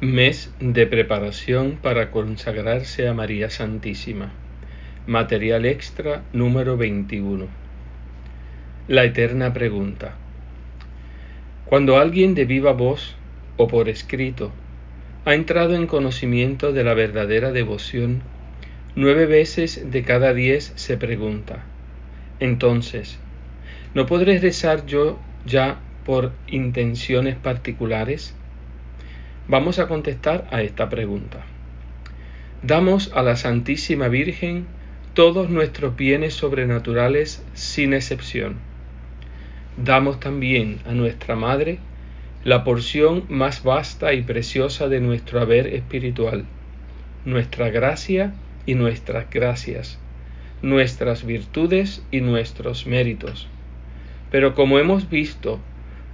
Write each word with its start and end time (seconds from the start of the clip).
Mes 0.00 0.54
de 0.60 0.86
preparación 0.86 1.76
para 1.82 2.12
consagrarse 2.12 3.08
a 3.08 3.14
María 3.14 3.50
Santísima. 3.50 4.30
Material 5.08 5.66
extra 5.66 6.22
número 6.32 6.76
21. 6.76 7.48
La 8.86 9.02
eterna 9.02 9.52
pregunta. 9.52 10.14
Cuando 11.64 11.98
alguien 11.98 12.36
de 12.36 12.44
viva 12.44 12.74
voz 12.74 13.16
o 13.56 13.66
por 13.66 13.88
escrito 13.88 14.52
ha 15.24 15.34
entrado 15.34 15.74
en 15.74 15.88
conocimiento 15.88 16.72
de 16.72 16.84
la 16.84 16.94
verdadera 16.94 17.50
devoción, 17.50 18.22
nueve 18.94 19.26
veces 19.26 19.90
de 19.90 20.04
cada 20.04 20.32
diez 20.32 20.74
se 20.76 20.96
pregunta, 20.96 21.64
entonces, 22.38 23.18
¿no 23.94 24.06
podré 24.06 24.38
rezar 24.38 24.86
yo 24.86 25.18
ya 25.44 25.80
por 26.04 26.34
intenciones 26.46 27.34
particulares? 27.34 28.36
Vamos 29.48 29.78
a 29.78 29.88
contestar 29.88 30.46
a 30.50 30.60
esta 30.60 30.90
pregunta. 30.90 31.38
Damos 32.62 33.10
a 33.14 33.22
la 33.22 33.34
Santísima 33.34 34.08
Virgen 34.08 34.66
todos 35.14 35.48
nuestros 35.48 35.96
bienes 35.96 36.34
sobrenaturales 36.34 37.42
sin 37.54 37.94
excepción. 37.94 38.56
Damos 39.78 40.20
también 40.20 40.80
a 40.84 40.92
nuestra 40.92 41.34
Madre 41.34 41.78
la 42.44 42.62
porción 42.62 43.24
más 43.30 43.62
vasta 43.62 44.12
y 44.12 44.20
preciosa 44.20 44.86
de 44.88 45.00
nuestro 45.00 45.40
haber 45.40 45.68
espiritual, 45.68 46.44
nuestra 47.24 47.70
gracia 47.70 48.34
y 48.66 48.74
nuestras 48.74 49.30
gracias, 49.30 49.98
nuestras 50.60 51.24
virtudes 51.24 52.04
y 52.10 52.20
nuestros 52.20 52.86
méritos. 52.86 53.48
Pero 54.30 54.54
como 54.54 54.78
hemos 54.78 55.08
visto, 55.08 55.58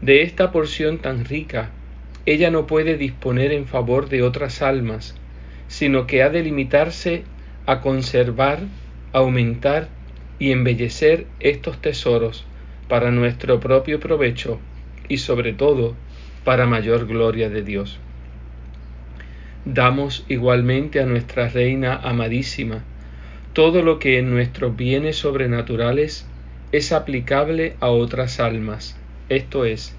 de 0.02 0.22
esta 0.22 0.52
porción 0.52 0.98
tan 0.98 1.24
rica 1.24 1.72
ella 2.26 2.50
no 2.50 2.66
puede 2.66 2.96
disponer 2.96 3.52
en 3.52 3.66
favor 3.66 4.08
de 4.08 4.22
otras 4.22 4.62
almas, 4.62 5.14
sino 5.68 6.06
que 6.06 6.22
ha 6.22 6.30
de 6.30 6.42
limitarse 6.42 7.24
a 7.66 7.80
conservar, 7.80 8.60
aumentar 9.12 9.88
y 10.38 10.52
embellecer 10.52 11.26
estos 11.40 11.80
tesoros 11.80 12.44
para 12.88 13.10
nuestro 13.10 13.60
propio 13.60 14.00
provecho 14.00 14.60
y 15.08 15.18
sobre 15.18 15.52
todo 15.52 15.94
para 16.44 16.66
mayor 16.66 17.06
gloria 17.06 17.48
de 17.48 17.62
Dios. 17.62 17.98
Damos 19.64 20.24
igualmente 20.28 21.00
a 21.00 21.06
nuestra 21.06 21.48
Reina 21.48 21.96
amadísima 21.96 22.84
todo 23.54 23.82
lo 23.82 24.00
que 24.00 24.18
en 24.18 24.30
nuestros 24.30 24.76
bienes 24.76 25.16
sobrenaturales 25.16 26.26
es 26.72 26.90
aplicable 26.90 27.76
a 27.78 27.88
otras 27.88 28.40
almas, 28.40 28.98
esto 29.28 29.64
es, 29.64 29.94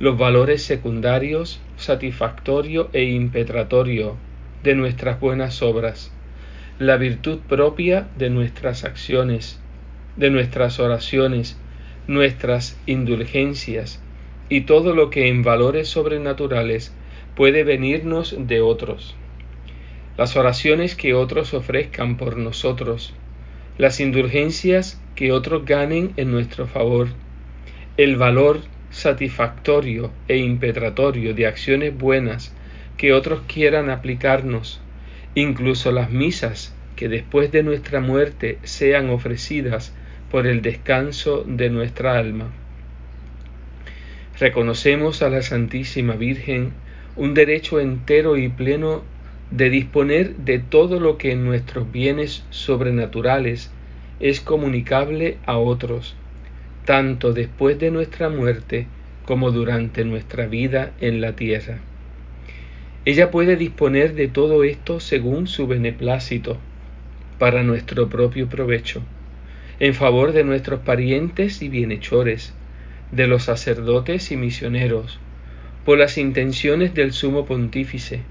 los 0.00 0.16
valores 0.16 0.62
secundarios, 0.62 1.60
satisfactorio 1.76 2.88
e 2.92 3.04
impetratorio 3.04 4.16
de 4.62 4.76
nuestras 4.76 5.18
buenas 5.18 5.60
obras, 5.60 6.12
la 6.78 6.96
virtud 6.96 7.40
propia 7.48 8.08
de 8.16 8.30
nuestras 8.30 8.84
acciones, 8.84 9.60
de 10.16 10.30
nuestras 10.30 10.78
oraciones, 10.78 11.58
nuestras 12.06 12.78
indulgencias 12.86 14.00
y 14.48 14.62
todo 14.62 14.94
lo 14.94 15.10
que 15.10 15.28
en 15.28 15.42
valores 15.42 15.88
sobrenaturales 15.88 16.94
puede 17.34 17.64
venirnos 17.64 18.36
de 18.38 18.60
otros. 18.60 19.16
Las 20.16 20.36
oraciones 20.36 20.94
que 20.94 21.14
otros 21.14 21.54
ofrezcan 21.54 22.16
por 22.16 22.36
nosotros, 22.36 23.14
las 23.78 23.98
indulgencias 23.98 25.00
que 25.16 25.32
otros 25.32 25.64
ganen 25.64 26.12
en 26.16 26.30
nuestro 26.30 26.66
favor, 26.66 27.08
el 27.96 28.16
valor 28.16 28.60
satisfactorio 28.90 30.12
e 30.28 30.38
impetratorio 30.38 31.34
de 31.34 31.46
acciones 31.46 31.96
buenas 31.96 32.54
que 32.96 33.12
otros 33.12 33.42
quieran 33.46 33.90
aplicarnos, 33.90 34.80
incluso 35.34 35.92
las 35.92 36.10
misas 36.10 36.74
que 36.96 37.08
después 37.08 37.52
de 37.52 37.62
nuestra 37.62 38.00
muerte 38.00 38.58
sean 38.64 39.10
ofrecidas 39.10 39.94
por 40.30 40.46
el 40.46 40.62
descanso 40.62 41.44
de 41.46 41.70
nuestra 41.70 42.18
alma. 42.18 42.50
Reconocemos 44.38 45.22
a 45.22 45.30
la 45.30 45.42
Santísima 45.42 46.14
Virgen 46.14 46.72
un 47.16 47.34
derecho 47.34 47.80
entero 47.80 48.36
y 48.36 48.48
pleno 48.48 49.02
de 49.50 49.70
disponer 49.70 50.36
de 50.36 50.58
todo 50.58 51.00
lo 51.00 51.18
que 51.18 51.32
en 51.32 51.44
nuestros 51.44 51.90
bienes 51.90 52.44
sobrenaturales 52.50 53.70
es 54.20 54.40
comunicable 54.40 55.38
a 55.46 55.58
otros, 55.58 56.16
tanto 56.88 57.34
después 57.34 57.78
de 57.78 57.90
nuestra 57.90 58.30
muerte 58.30 58.86
como 59.26 59.50
durante 59.50 60.06
nuestra 60.06 60.46
vida 60.46 60.92
en 61.02 61.20
la 61.20 61.36
tierra. 61.36 61.80
Ella 63.04 63.30
puede 63.30 63.56
disponer 63.56 64.14
de 64.14 64.28
todo 64.28 64.64
esto 64.64 64.98
según 64.98 65.48
su 65.48 65.66
beneplácito, 65.66 66.56
para 67.38 67.62
nuestro 67.62 68.08
propio 68.08 68.48
provecho, 68.48 69.02
en 69.80 69.92
favor 69.92 70.32
de 70.32 70.44
nuestros 70.44 70.80
parientes 70.80 71.60
y 71.60 71.68
bienhechores, 71.68 72.54
de 73.12 73.26
los 73.26 73.42
sacerdotes 73.42 74.32
y 74.32 74.38
misioneros, 74.38 75.20
por 75.84 75.98
las 75.98 76.16
intenciones 76.16 76.94
del 76.94 77.12
sumo 77.12 77.44
pontífice, 77.44 78.22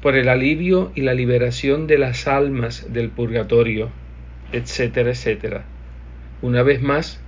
por 0.00 0.14
el 0.14 0.28
alivio 0.28 0.92
y 0.94 1.00
la 1.00 1.14
liberación 1.14 1.88
de 1.88 1.98
las 1.98 2.28
almas 2.28 2.86
del 2.92 3.08
purgatorio, 3.08 3.90
etcétera, 4.52 5.10
etcétera. 5.10 5.64
Una 6.40 6.62
vez 6.62 6.80
más, 6.80 7.20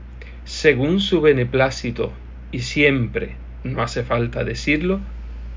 según 0.48 1.00
su 1.00 1.20
beneplácito 1.20 2.10
y 2.53 2.60
siempre, 2.60 3.36
no 3.64 3.82
hace 3.82 4.03
falta 4.03 4.44
decirlo, 4.44 4.98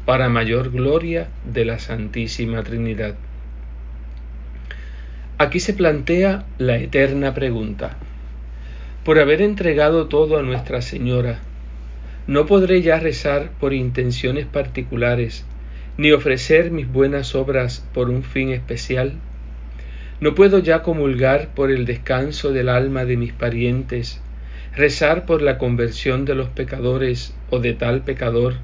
para 0.06 0.28
mayor 0.28 0.70
gloria 0.70 1.30
de 1.46 1.64
la 1.64 1.80
Santísima 1.80 2.62
Trinidad. 2.64 3.16
Aquí 5.38 5.62
se 5.62 5.74
plantea 5.74 6.44
la 6.58 6.76
eterna 6.76 7.34
pregunta. 7.34 7.96
Por 9.06 9.18
haber 9.18 9.42
entregado 9.42 10.08
todo 10.08 10.38
a 10.38 10.42
Nuestra 10.42 10.82
Señora, 10.82 11.40
¿no 12.28 12.46
podré 12.46 12.82
ya 12.82 13.00
rezar 13.00 13.52
por 13.62 13.74
intenciones 13.74 14.46
particulares, 14.46 15.46
ni 15.98 16.12
ofrecer 16.12 16.70
mis 16.70 16.92
buenas 16.92 17.34
obras 17.34 17.88
por 17.94 18.10
un 18.10 18.24
fin 18.24 18.50
especial? 18.50 19.14
¿No 20.20 20.36
puedo 20.36 20.60
ya 20.60 20.84
comulgar 20.84 21.48
por 21.56 21.72
el 21.72 21.86
descanso 21.86 22.52
del 22.52 22.68
alma 22.68 23.06
de 23.06 23.16
mis 23.16 23.32
parientes, 23.32 24.22
rezar 24.76 25.26
por 25.26 25.42
la 25.42 25.58
conversión 25.58 26.26
de 26.26 26.36
los 26.36 26.50
pecadores 26.50 27.36
o 27.50 27.60
de 27.60 27.74
tal 27.74 28.02
pecador, 28.04 28.56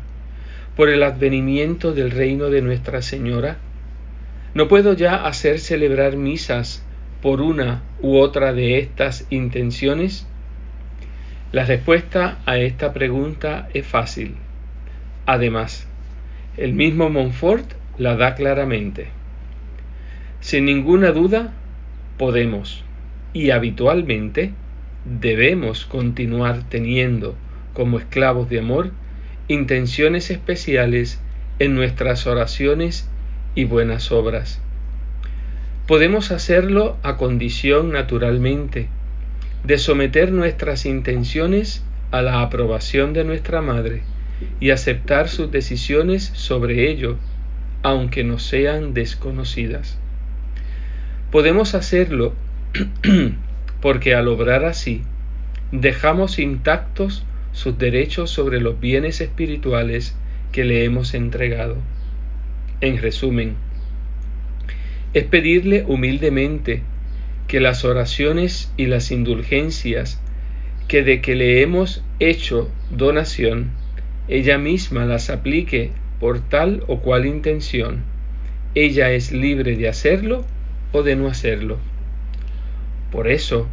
por 0.75 0.89
el 0.89 1.03
advenimiento 1.03 1.93
del 1.93 2.11
reino 2.11 2.49
de 2.49 2.61
Nuestra 2.61 3.01
Señora? 3.01 3.57
¿No 4.53 4.67
puedo 4.67 4.93
ya 4.93 5.25
hacer 5.25 5.59
celebrar 5.59 6.15
misas 6.15 6.85
por 7.21 7.41
una 7.41 7.83
u 8.01 8.17
otra 8.17 8.53
de 8.53 8.79
estas 8.79 9.27
intenciones? 9.29 10.27
La 11.51 11.65
respuesta 11.65 12.39
a 12.45 12.57
esta 12.57 12.93
pregunta 12.93 13.69
es 13.73 13.85
fácil. 13.85 14.35
Además, 15.25 15.87
el 16.57 16.73
mismo 16.73 17.09
Montfort 17.09 17.73
la 17.97 18.15
da 18.15 18.35
claramente. 18.35 19.07
Sin 20.39 20.65
ninguna 20.65 21.11
duda, 21.11 21.53
podemos 22.17 22.83
y 23.33 23.51
habitualmente 23.51 24.53
debemos 25.07 25.85
continuar 25.85 26.67
teniendo 26.69 27.35
como 27.73 27.97
esclavos 27.99 28.49
de 28.49 28.59
amor 28.59 28.91
intenciones 29.47 30.29
especiales 30.29 31.21
en 31.59 31.73
nuestras 31.73 32.27
oraciones 32.27 33.09
y 33.55 33.63
buenas 33.63 34.11
obras. 34.11 34.61
Podemos 35.87 36.31
hacerlo 36.31 36.97
a 37.01 37.15
condición, 37.15 37.91
naturalmente, 37.91 38.89
de 39.63 39.77
someter 39.77 40.31
nuestras 40.31 40.85
intenciones 40.85 41.83
a 42.11 42.21
la 42.21 42.41
aprobación 42.41 43.13
de 43.13 43.23
nuestra 43.23 43.61
Madre 43.61 44.03
y 44.59 44.71
aceptar 44.71 45.29
sus 45.29 45.49
decisiones 45.49 46.23
sobre 46.23 46.91
ello, 46.91 47.17
aunque 47.83 48.23
nos 48.23 48.43
sean 48.43 48.93
desconocidas. 48.93 49.97
Podemos 51.31 51.73
hacerlo 51.73 52.33
porque 53.81 54.15
al 54.15 54.27
obrar 54.27 54.65
así, 54.65 55.01
dejamos 55.71 56.39
intactos 56.39 57.25
sus 57.51 57.77
derechos 57.77 58.29
sobre 58.29 58.61
los 58.61 58.79
bienes 58.79 59.21
espirituales 59.21 60.15
que 60.51 60.63
le 60.63 60.83
hemos 60.83 61.13
entregado. 61.13 61.77
En 62.81 62.97
resumen, 62.97 63.55
es 65.13 65.23
pedirle 65.23 65.83
humildemente 65.87 66.83
que 67.47 67.59
las 67.59 67.85
oraciones 67.85 68.71
y 68.77 68.87
las 68.87 69.11
indulgencias 69.11 70.21
que 70.87 71.03
de 71.03 71.21
que 71.21 71.35
le 71.35 71.61
hemos 71.61 72.03
hecho 72.19 72.69
donación, 72.91 73.71
ella 74.27 74.57
misma 74.57 75.05
las 75.05 75.29
aplique 75.29 75.91
por 76.19 76.39
tal 76.39 76.83
o 76.87 76.99
cual 76.99 77.25
intención. 77.25 78.03
Ella 78.75 79.11
es 79.11 79.31
libre 79.31 79.75
de 79.75 79.87
hacerlo 79.87 80.45
o 80.91 81.03
de 81.03 81.15
no 81.15 81.27
hacerlo. 81.27 81.77
Por 83.11 83.27
eso, 83.27 83.67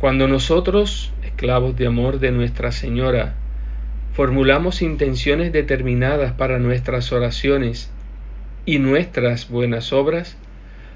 cuando 0.00 0.28
nosotros, 0.28 1.12
esclavos 1.22 1.76
de 1.76 1.86
amor 1.86 2.18
de 2.18 2.30
Nuestra 2.30 2.72
Señora, 2.72 3.34
formulamos 4.14 4.80
intenciones 4.80 5.52
determinadas 5.52 6.32
para 6.32 6.58
nuestras 6.58 7.12
oraciones 7.12 7.90
y 8.64 8.78
nuestras 8.78 9.48
buenas 9.48 9.92
obras, 9.92 10.36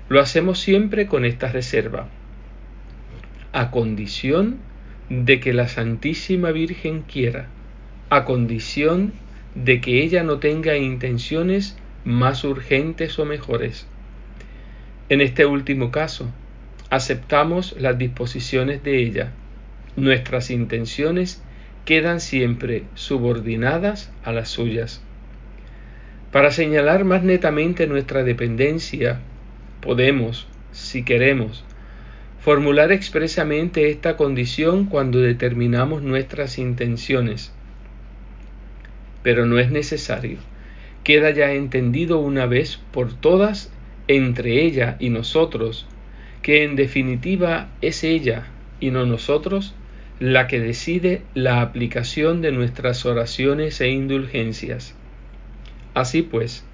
lo 0.09 0.21
hacemos 0.21 0.59
siempre 0.59 1.07
con 1.07 1.25
esta 1.25 1.49
reserva, 1.49 2.09
a 3.53 3.71
condición 3.71 4.59
de 5.11 5.41
que 5.41 5.53
la 5.53 5.69
Santísima 5.69 6.51
Virgen 6.51 7.03
quiera, 7.03 7.49
a 8.09 8.25
condición 8.25 9.13
de 9.55 9.81
que 9.81 10.03
ella 10.03 10.23
no 10.23 10.39
tenga 10.39 10.77
intenciones 10.77 11.77
más 12.05 12.45
urgentes 12.45 13.19
o 13.19 13.25
mejores. 13.25 13.87
En 15.09 15.21
este 15.21 15.45
último 15.45 15.91
caso, 15.91 16.31
aceptamos 16.91 17.75
las 17.79 17.99
disposiciones 17.99 18.83
de 18.83 19.03
ella. 19.03 19.33
Nuestras 19.97 20.51
intenciones 20.51 21.43
quedan 21.85 22.21
siempre 22.21 22.85
subordinadas 22.95 24.13
a 24.25 24.33
las 24.33 24.49
suyas. 24.49 25.03
Para 26.33 26.51
señalar 26.51 27.05
más 27.05 27.23
netamente 27.23 27.87
nuestra 27.87 28.23
dependencia, 28.23 29.21
podemos, 29.81 30.47
si 30.73 31.03
queremos, 31.03 31.65
formular 32.41 32.93
expresamente 32.93 33.91
esta 33.91 34.17
condición 34.17 34.87
cuando 34.87 35.21
determinamos 35.21 36.03
nuestras 36.03 36.59
intenciones. 36.59 37.53
Pero 39.23 39.47
no 39.47 39.59
es 39.59 39.71
necesario. 39.71 40.39
Queda 41.05 41.31
ya 41.31 41.53
entendido 41.53 42.19
una 42.19 42.47
vez 42.47 42.79
por 42.93 43.13
todas 43.15 43.73
entre 44.07 44.63
ella 44.63 44.97
y 45.01 45.11
nosotros 45.11 45.87
que 46.49 46.65
en 46.65 46.77
definitiva 46.77 47.69
es 47.83 48.05
ella 48.05 48.47
y 48.81 48.91
no 48.91 49.05
nosotros 49.05 49.75
la 50.19 50.47
que 50.47 50.59
decide 50.59 51.21
la 51.35 51.61
aplicación 51.61 52.41
de 52.41 52.53
nuestras 52.53 53.05
oraciones 53.05 53.83
e 53.83 53.91
indulgencias. 53.91 54.95
Así 55.93 56.23
pues, 56.23 56.65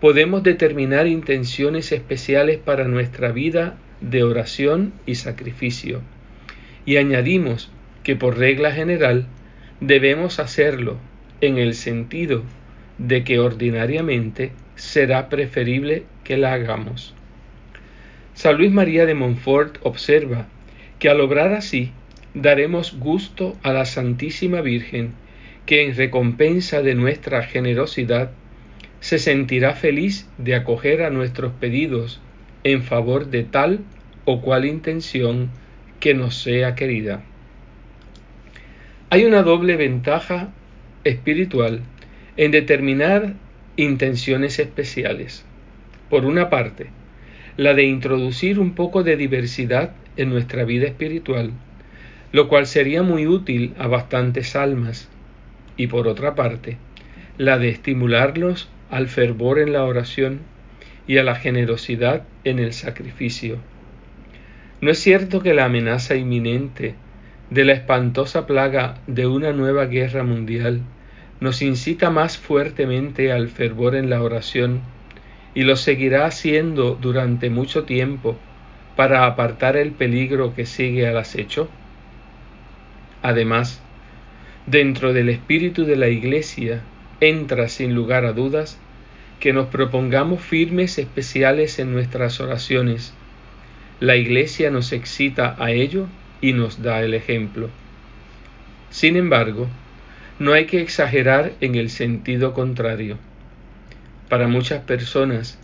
podemos 0.00 0.42
determinar 0.42 1.06
intenciones 1.06 1.92
especiales 1.92 2.58
para 2.58 2.88
nuestra 2.88 3.30
vida 3.30 3.76
de 4.00 4.24
oración 4.24 4.92
y 5.06 5.14
sacrificio. 5.14 6.02
Y 6.84 6.96
añadimos 6.96 7.70
que 8.02 8.16
por 8.16 8.36
regla 8.36 8.72
general 8.72 9.26
debemos 9.78 10.40
hacerlo 10.40 10.98
en 11.40 11.58
el 11.58 11.76
sentido 11.76 12.42
de 12.98 13.22
que 13.22 13.38
ordinariamente 13.38 14.50
será 14.74 15.28
preferible 15.28 16.02
que 16.24 16.36
la 16.36 16.52
hagamos. 16.52 17.14
San 18.34 18.58
Luis 18.58 18.72
María 18.72 19.06
de 19.06 19.14
Montfort 19.14 19.78
observa 19.82 20.48
que 20.98 21.08
al 21.08 21.20
obrar 21.20 21.52
así 21.52 21.92
daremos 22.34 22.98
gusto 22.98 23.56
a 23.62 23.72
la 23.72 23.84
Santísima 23.84 24.60
Virgen, 24.60 25.12
que 25.66 25.84
en 25.84 25.96
recompensa 25.96 26.82
de 26.82 26.94
nuestra 26.94 27.44
generosidad 27.44 28.32
se 28.98 29.18
sentirá 29.18 29.74
feliz 29.74 30.28
de 30.36 30.56
acoger 30.56 31.02
a 31.02 31.10
nuestros 31.10 31.52
pedidos 31.52 32.20
en 32.64 32.82
favor 32.82 33.26
de 33.26 33.44
tal 33.44 33.80
o 34.24 34.40
cual 34.40 34.64
intención 34.64 35.50
que 36.00 36.14
nos 36.14 36.34
sea 36.34 36.74
querida. 36.74 37.22
Hay 39.10 39.24
una 39.24 39.42
doble 39.42 39.76
ventaja 39.76 40.52
espiritual 41.04 41.82
en 42.36 42.50
determinar 42.50 43.34
intenciones 43.76 44.58
especiales. 44.58 45.44
Por 46.10 46.24
una 46.24 46.50
parte, 46.50 46.88
la 47.56 47.74
de 47.74 47.84
introducir 47.84 48.58
un 48.58 48.74
poco 48.74 49.02
de 49.02 49.16
diversidad 49.16 49.92
en 50.16 50.30
nuestra 50.30 50.64
vida 50.64 50.86
espiritual, 50.86 51.52
lo 52.32 52.48
cual 52.48 52.66
sería 52.66 53.02
muy 53.02 53.26
útil 53.26 53.74
a 53.78 53.86
bastantes 53.86 54.56
almas, 54.56 55.08
y 55.76 55.86
por 55.86 56.08
otra 56.08 56.34
parte, 56.34 56.78
la 57.38 57.58
de 57.58 57.68
estimularlos 57.68 58.68
al 58.90 59.08
fervor 59.08 59.58
en 59.58 59.72
la 59.72 59.84
oración 59.84 60.40
y 61.06 61.18
a 61.18 61.22
la 61.22 61.36
generosidad 61.36 62.24
en 62.44 62.58
el 62.58 62.72
sacrificio. 62.72 63.58
¿No 64.80 64.90
es 64.90 64.98
cierto 64.98 65.40
que 65.40 65.54
la 65.54 65.66
amenaza 65.66 66.16
inminente 66.16 66.94
de 67.50 67.64
la 67.64 67.72
espantosa 67.72 68.46
plaga 68.46 68.98
de 69.06 69.26
una 69.26 69.52
nueva 69.52 69.86
guerra 69.86 70.24
mundial 70.24 70.80
nos 71.40 71.62
incita 71.62 72.10
más 72.10 72.38
fuertemente 72.38 73.32
al 73.32 73.48
fervor 73.48 73.94
en 73.94 74.10
la 74.10 74.22
oración 74.22 74.80
y 75.54 75.62
lo 75.62 75.76
seguirá 75.76 76.26
haciendo 76.26 76.98
durante 77.00 77.48
mucho 77.48 77.84
tiempo 77.84 78.36
para 78.96 79.26
apartar 79.26 79.76
el 79.76 79.92
peligro 79.92 80.54
que 80.54 80.66
sigue 80.66 81.06
al 81.06 81.16
acecho? 81.16 81.68
Además, 83.22 83.80
dentro 84.66 85.12
del 85.12 85.28
espíritu 85.28 85.84
de 85.84 85.96
la 85.96 86.08
Iglesia 86.08 86.82
entra 87.20 87.68
sin 87.68 87.94
lugar 87.94 88.24
a 88.24 88.32
dudas 88.32 88.78
que 89.40 89.52
nos 89.52 89.68
propongamos 89.68 90.40
firmes 90.42 90.98
especiales 90.98 91.78
en 91.78 91.92
nuestras 91.92 92.40
oraciones. 92.40 93.14
La 94.00 94.16
Iglesia 94.16 94.70
nos 94.70 94.92
excita 94.92 95.56
a 95.58 95.70
ello 95.70 96.06
y 96.40 96.52
nos 96.52 96.82
da 96.82 97.02
el 97.02 97.14
ejemplo. 97.14 97.70
Sin 98.90 99.16
embargo, 99.16 99.68
no 100.38 100.52
hay 100.52 100.66
que 100.66 100.80
exagerar 100.80 101.52
en 101.60 101.74
el 101.76 101.90
sentido 101.90 102.54
contrario 102.54 103.18
para 104.28 104.48
muchas 104.48 104.82
personas 104.82 105.58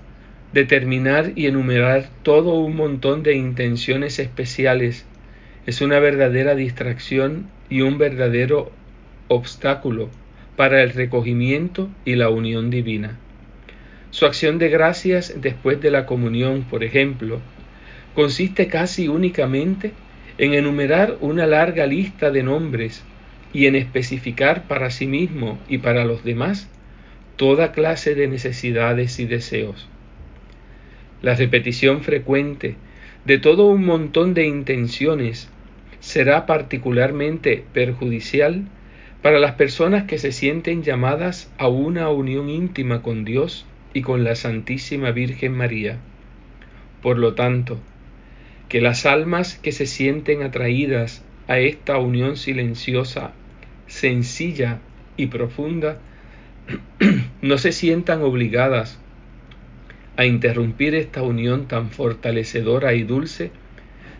determinar 0.53 1.33
y 1.37 1.47
enumerar 1.47 2.09
todo 2.23 2.55
un 2.55 2.77
montón 2.77 3.23
de 3.23 3.35
intenciones 3.35 4.19
especiales 4.19 5.07
es 5.67 5.81
una 5.81 6.01
verdadera 6.01 6.55
distracción 6.55 7.49
y 7.69 7.83
un 7.83 7.99
verdadero 7.99 8.73
obstáculo 9.29 10.11
para 10.57 10.83
el 10.83 10.91
recogimiento 10.91 11.89
y 12.05 12.17
la 12.17 12.29
unión 12.29 12.71
divina. 12.71 13.19
Su 14.11 14.27
acción 14.27 14.59
de 14.59 14.69
gracias 14.69 15.35
después 15.41 15.81
de 15.81 15.93
la 15.93 16.05
comunión, 16.05 16.65
por 16.69 16.83
ejemplo, 16.83 17.41
consiste 18.15 18.67
casi 18.67 19.07
únicamente 19.07 19.93
en 20.39 20.55
enumerar 20.55 21.17
una 21.21 21.47
larga 21.47 21.87
lista 21.87 22.31
de 22.31 22.43
nombres 22.43 23.05
y 23.53 23.67
en 23.67 23.77
especificar 23.77 24.65
para 24.65 24.91
sí 24.91 25.07
mismo 25.07 25.59
y 25.69 25.79
para 25.79 26.05
los 26.05 26.25
demás 26.25 26.69
toda 27.40 27.72
clase 27.72 28.14
de 28.14 28.28
necesidades 28.28 29.19
y 29.19 29.25
deseos. 29.25 29.88
La 31.22 31.34
repetición 31.34 32.02
frecuente 32.02 32.76
de 33.25 33.38
todo 33.38 33.64
un 33.69 33.87
montón 33.87 34.34
de 34.34 34.44
intenciones 34.44 35.48
será 36.00 36.44
particularmente 36.44 37.64
perjudicial 37.72 38.66
para 39.22 39.38
las 39.38 39.52
personas 39.52 40.04
que 40.04 40.19
se 40.19 40.32
sienten 40.32 40.82
llamadas 40.82 41.50
a 41.56 41.69
una 41.69 42.11
unión 42.11 42.50
íntima 42.50 43.00
con 43.00 43.25
Dios 43.25 43.64
y 43.94 44.02
con 44.02 44.23
la 44.23 44.35
Santísima 44.35 45.11
Virgen 45.11 45.52
María. 45.52 45.97
Por 47.00 47.18
lo 47.18 47.32
tanto, 47.32 47.78
que 48.68 48.82
las 48.82 49.06
almas 49.06 49.54
que 49.54 49.73
se 49.73 49.87
sienten 49.87 50.42
atraídas 50.42 51.25
a 51.49 51.59
esta 51.59 51.97
unión 51.97 52.37
silenciosa, 52.37 53.32
sencilla 53.87 54.80
y 55.16 55.28
profunda 55.28 56.00
no 57.42 57.59
se 57.59 57.73
sientan 57.73 58.23
obligadas 58.23 58.99
a 60.16 60.26
interrumpir 60.26 60.94
esta 60.94 61.23
unión 61.23 61.66
tan 61.66 61.90
fortalecedora 61.90 62.94
y 62.94 63.02
dulce 63.02 63.50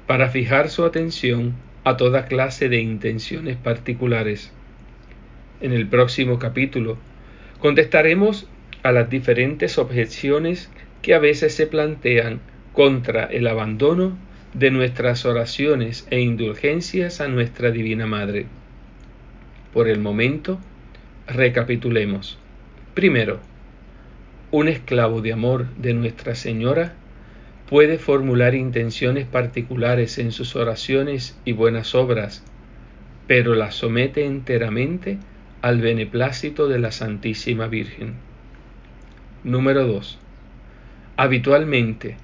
para 0.07 0.31
fijar 0.31 0.71
su 0.71 0.85
atención 0.85 1.55
a 1.85 1.97
toda 1.97 2.27
clase 2.27 2.69
de 2.69 2.81
intenciones 2.81 3.57
particulares. 3.57 4.53
En 5.61 5.73
el 5.73 5.87
próximo 5.87 6.39
capítulo 6.39 6.97
contestaremos 7.59 8.49
a 8.83 8.93
las 8.93 9.11
diferentes 9.11 9.77
objeciones 9.77 10.71
que 11.03 11.15
a 11.15 11.19
veces 11.19 11.55
se 11.55 11.67
plantean 11.67 12.41
contra 12.73 13.25
el 13.25 13.47
abandono 13.47 14.17
de 14.55 14.71
nuestras 14.71 15.27
oraciones 15.27 16.07
e 16.11 16.21
indulgencias 16.21 17.21
a 17.21 17.29
nuestra 17.29 17.71
Divina 17.71 18.07
Madre. 18.07 18.47
Por 19.73 19.89
el 19.89 20.01
momento, 20.01 20.59
Recapitulemos. 21.31 22.40
Primero, 23.01 23.41
un 24.51 24.69
esclavo 24.69 25.23
de 25.23 25.33
amor 25.33 25.75
de 25.79 25.95
Nuestra 25.95 26.35
Señora 26.35 26.93
puede 27.67 27.97
formular 27.97 28.55
intenciones 28.55 29.27
particulares 29.27 30.19
en 30.19 30.33
sus 30.33 30.55
oraciones 30.55 31.35
y 31.47 31.53
buenas 31.53 31.95
obras, 31.95 32.45
pero 33.27 33.55
las 33.55 33.77
somete 33.77 34.27
enteramente 34.27 35.17
al 35.63 35.81
beneplácito 35.81 36.69
de 36.69 36.79
la 36.79 36.93
Santísima 36.93 37.69
Virgen. 37.69 38.17
Número 39.45 39.87
2. 39.87 40.19
Habitualmente 41.17 42.19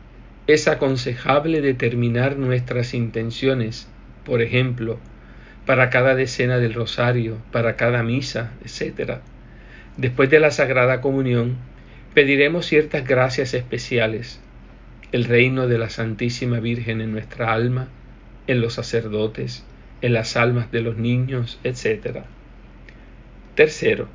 es 0.46 0.68
aconsejable 0.68 1.62
determinar 1.62 2.36
nuestras 2.36 2.92
intenciones, 2.92 3.88
por 4.26 4.42
ejemplo, 4.42 4.98
para 5.64 5.88
cada 5.88 6.14
decena 6.14 6.58
del 6.58 6.74
rosario, 6.74 7.38
para 7.50 7.76
cada 7.76 8.02
misa, 8.02 8.52
etc. 8.62 9.20
Después 9.96 10.28
de 10.28 10.40
la 10.40 10.50
Sagrada 10.50 11.00
Comunión, 11.00 11.56
pediremos 12.12 12.66
ciertas 12.66 13.06
gracias 13.06 13.54
especiales, 13.54 14.40
el 15.10 15.24
reino 15.24 15.68
de 15.68 15.78
la 15.78 15.88
Santísima 15.88 16.60
Virgen 16.60 17.00
en 17.00 17.12
nuestra 17.12 17.52
alma, 17.54 17.88
en 18.46 18.60
los 18.60 18.74
sacerdotes, 18.74 19.64
en 20.02 20.12
las 20.12 20.36
almas 20.36 20.70
de 20.70 20.82
los 20.82 20.98
niños, 20.98 21.58
etc. 21.64 22.24
Tercero, 23.54 24.08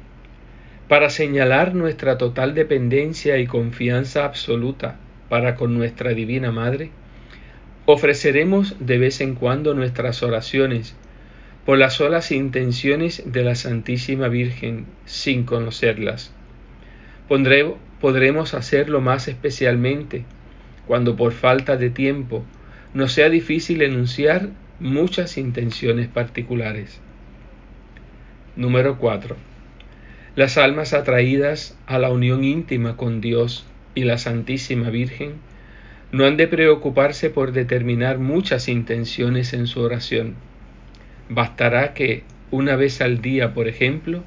para 0.88 1.10
señalar 1.10 1.74
nuestra 1.74 2.20
total 2.20 2.54
dependencia 2.54 3.40
y 3.40 3.48
confianza 3.48 4.24
absoluta 4.24 4.98
para 5.30 5.56
con 5.56 5.74
nuestra 5.74 6.12
Divina 6.12 6.52
Madre, 6.52 6.92
ofreceremos 7.86 8.76
de 8.80 9.00
vez 9.00 9.20
en 9.22 9.34
cuando 9.34 9.74
nuestras 9.74 10.22
oraciones 10.22 10.96
por 11.66 11.78
las 11.78 11.94
solas 11.94 12.32
intenciones 12.32 13.24
de 13.26 13.44
la 13.44 13.56
Santísima 13.56 14.28
Virgen 14.28 14.86
sin 15.06 15.44
conocerlas. 15.44 16.34
podremos 18.00 18.54
hacerlo 18.54 19.00
más 19.00 19.28
especialmente 19.28 20.26
cuando 20.88 21.16
por 21.16 21.34
falta 21.34 21.78
de 21.78 21.90
tiempo 21.90 22.44
nos 22.94 23.14
sea 23.14 23.30
difícil 23.30 23.84
enunciar 23.84 24.50
muchas 24.80 25.38
intenciones 25.38 26.08
particulares. 26.08 27.00
Número 28.56 28.98
4. 28.98 29.38
Las 30.36 30.58
almas 30.58 30.94
atraídas 30.94 31.78
a 31.86 32.00
la 32.00 32.10
unión 32.10 32.44
íntima 32.44 32.98
con 32.98 33.22
Dios 33.22 33.66
y 33.96 34.04
la 34.04 34.18
Santísima 34.18 34.90
Virgen 34.90 35.36
no 36.12 36.26
han 36.26 36.36
de 36.38 36.48
preocuparse 36.48 37.30
por 37.30 37.52
determinar 37.52 38.18
muchas 38.18 38.68
intenciones 38.68 39.54
en 39.54 39.68
su 39.68 39.82
oración. 39.82 40.36
Bastará 41.34 41.94
que, 41.94 42.24
una 42.52 42.76
vez 42.76 43.00
al 43.00 43.22
día, 43.22 43.54
por 43.54 43.70
ejemplo, 43.70 44.22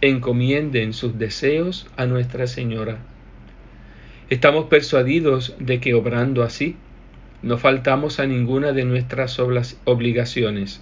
encomienden 0.00 0.92
sus 0.92 1.18
deseos 1.18 1.88
a 1.96 2.06
Nuestra 2.06 2.46
Señora. 2.46 2.98
Estamos 4.30 4.66
persuadidos 4.66 5.56
de 5.58 5.80
que 5.80 5.94
obrando 5.94 6.44
así, 6.44 6.76
no 7.42 7.58
faltamos 7.58 8.20
a 8.20 8.26
ninguna 8.26 8.70
de 8.70 8.84
nuestras 8.84 9.40
obligaciones. 9.40 10.80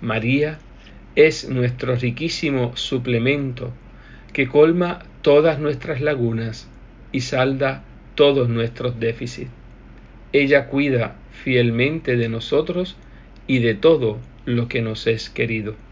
María 0.00 0.58
es 1.16 1.50
nuestro 1.50 1.94
riquísimo 1.96 2.74
suplemento 2.74 3.74
que 4.32 4.48
colma 4.48 5.00
todas 5.20 5.58
nuestras 5.58 6.00
lagunas 6.00 6.66
y 7.12 7.20
salda 7.20 7.84
todos 8.14 8.48
nuestros 8.48 8.98
déficits. 8.98 9.50
Ella 10.32 10.68
cuida 10.68 11.16
fielmente 11.44 12.16
de 12.16 12.30
nosotros 12.30 12.96
y 13.46 13.58
de 13.58 13.74
todo 13.74 14.31
lo 14.44 14.68
que 14.68 14.82
nos 14.82 15.06
es 15.06 15.30
querido. 15.30 15.82